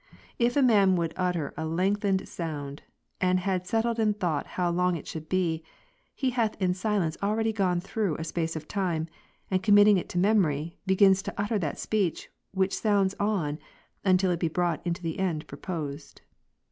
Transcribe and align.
If 0.39 0.57
a 0.57 0.63
man 0.63 0.95
would 0.95 1.13
utter 1.15 1.53
a 1.55 1.63
lengthened 1.63 2.27
sound, 2.27 2.81
and 3.21 3.39
had 3.41 3.67
settled 3.67 3.99
in 3.99 4.15
thought 4.15 4.47
how 4.57 4.71
long 4.71 4.95
it 4.95 5.05
should 5.05 5.29
be, 5.29 5.63
he 6.15 6.31
hath 6.31 6.59
in 6.59 6.73
silence 6.73 7.17
already 7.21 7.53
gone 7.53 7.79
through 7.81 8.15
a 8.17 8.23
space 8.23 8.55
of 8.55 8.67
time, 8.67 9.05
and 9.51 9.61
committing 9.61 9.97
it 9.97 10.09
to 10.09 10.17
me• 10.17 10.29
mory, 10.35 10.79
begins 10.87 11.21
to 11.21 11.33
utter 11.39 11.59
that 11.59 11.77
speech, 11.77 12.31
which 12.51 12.79
sounds 12.79 13.13
on, 13.19 13.59
until 14.03 14.31
it 14.31 14.39
be 14.39 14.47
brought 14.47 14.81
unto 14.87 15.03
the 15.03 15.19
end 15.19 15.45
proposed. 15.45 16.21